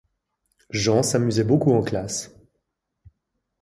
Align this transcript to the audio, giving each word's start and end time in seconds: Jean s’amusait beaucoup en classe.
Jean 0.71 1.03
s’amusait 1.03 1.43
beaucoup 1.43 1.73
en 1.73 1.83
classe. 1.83 2.35